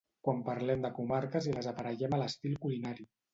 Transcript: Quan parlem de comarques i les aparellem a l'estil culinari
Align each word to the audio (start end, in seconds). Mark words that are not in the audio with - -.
Quan 0.27 0.39
parlem 0.45 0.85
de 0.85 0.89
comarques 0.99 1.49
i 1.51 1.53
les 1.59 1.67
aparellem 1.73 2.17
a 2.17 2.21
l'estil 2.23 2.59
culinari 2.65 3.09